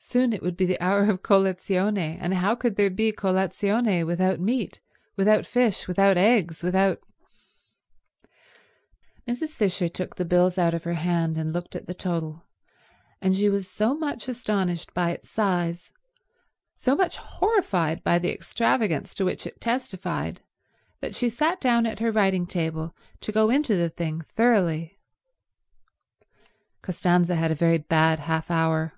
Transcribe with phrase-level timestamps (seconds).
[0.00, 4.40] Soon it would be the hour of colazione, and how could there be colazione without
[4.40, 4.80] meat,
[5.16, 7.02] without fish, without eggs, without—
[9.28, 9.50] Mrs.
[9.50, 12.46] Fisher took the bills out of her hand and looked at the total;
[13.20, 15.90] and she was so much astonished by its size,
[16.74, 20.40] so much horrified by the extravagance to which it testified,
[21.02, 24.98] that she sat down at her writing table to go into the thing thoroughly.
[26.80, 28.94] Costanza had a very bad half hour.